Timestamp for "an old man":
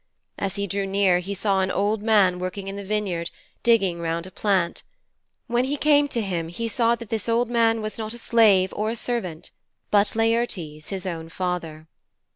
1.61-2.39